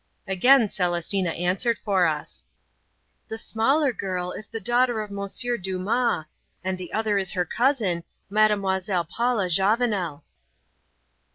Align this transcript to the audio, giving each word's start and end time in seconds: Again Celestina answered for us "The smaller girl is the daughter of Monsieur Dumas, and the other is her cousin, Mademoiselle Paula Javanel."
Again 0.27 0.67
Celestina 0.67 1.29
answered 1.29 1.77
for 1.77 2.07
us 2.07 2.43
"The 3.27 3.37
smaller 3.37 3.93
girl 3.93 4.31
is 4.31 4.47
the 4.47 4.59
daughter 4.59 4.99
of 4.99 5.11
Monsieur 5.11 5.59
Dumas, 5.59 6.25
and 6.63 6.75
the 6.79 6.91
other 6.91 7.19
is 7.19 7.33
her 7.33 7.45
cousin, 7.45 8.03
Mademoiselle 8.27 9.05
Paula 9.05 9.47
Javanel." 9.47 10.23